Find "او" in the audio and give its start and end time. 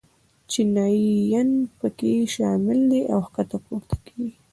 3.13-3.19